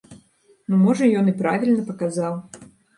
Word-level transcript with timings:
Ну, 0.69 0.79
можа, 0.85 1.11
ён 1.21 1.31
і 1.35 1.37
правільна 1.45 1.89
паказаў. 1.95 2.45